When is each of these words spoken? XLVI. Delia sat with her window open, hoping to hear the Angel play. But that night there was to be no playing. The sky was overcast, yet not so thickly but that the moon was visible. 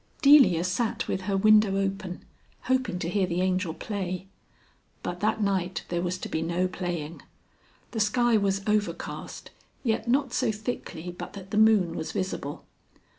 XLVI. 0.17 0.21
Delia 0.23 0.63
sat 0.63 1.07
with 1.07 1.21
her 1.21 1.37
window 1.37 1.77
open, 1.77 2.25
hoping 2.61 2.97
to 2.97 3.07
hear 3.07 3.27
the 3.27 3.41
Angel 3.41 3.71
play. 3.71 4.25
But 5.03 5.19
that 5.19 5.43
night 5.43 5.83
there 5.89 6.01
was 6.01 6.17
to 6.17 6.27
be 6.27 6.41
no 6.41 6.67
playing. 6.67 7.21
The 7.91 7.99
sky 7.99 8.35
was 8.35 8.61
overcast, 8.65 9.51
yet 9.83 10.07
not 10.07 10.33
so 10.33 10.51
thickly 10.51 11.11
but 11.11 11.33
that 11.33 11.51
the 11.51 11.57
moon 11.57 11.93
was 11.95 12.13
visible. 12.13 12.65